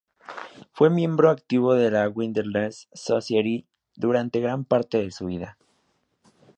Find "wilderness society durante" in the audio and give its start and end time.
2.09-4.39